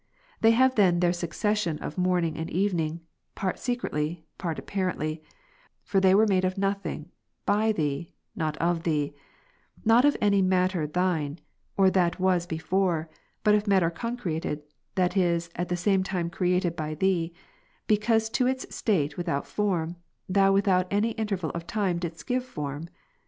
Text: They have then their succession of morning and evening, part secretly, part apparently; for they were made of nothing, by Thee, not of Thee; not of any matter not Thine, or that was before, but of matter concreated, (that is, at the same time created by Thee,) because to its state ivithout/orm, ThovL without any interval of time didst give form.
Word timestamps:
They 0.41 0.49
have 0.49 0.73
then 0.73 0.99
their 0.99 1.13
succession 1.13 1.77
of 1.77 1.95
morning 1.95 2.35
and 2.35 2.49
evening, 2.49 3.01
part 3.35 3.59
secretly, 3.59 4.25
part 4.39 4.57
apparently; 4.57 5.21
for 5.83 5.99
they 5.99 6.15
were 6.15 6.25
made 6.25 6.43
of 6.43 6.57
nothing, 6.57 7.11
by 7.45 7.71
Thee, 7.71 8.15
not 8.35 8.57
of 8.57 8.81
Thee; 8.81 9.13
not 9.85 10.03
of 10.03 10.17
any 10.19 10.41
matter 10.41 10.81
not 10.85 10.93
Thine, 10.93 11.37
or 11.77 11.91
that 11.91 12.19
was 12.19 12.47
before, 12.47 13.11
but 13.43 13.53
of 13.53 13.67
matter 13.67 13.91
concreated, 13.91 14.63
(that 14.95 15.15
is, 15.15 15.51
at 15.55 15.69
the 15.69 15.77
same 15.77 16.01
time 16.01 16.31
created 16.31 16.75
by 16.75 16.95
Thee,) 16.95 17.31
because 17.85 18.27
to 18.31 18.47
its 18.47 18.75
state 18.75 19.17
ivithout/orm, 19.17 19.97
ThovL 20.31 20.51
without 20.51 20.87
any 20.89 21.11
interval 21.11 21.51
of 21.51 21.67
time 21.67 21.99
didst 21.99 22.25
give 22.25 22.43
form. 22.43 22.87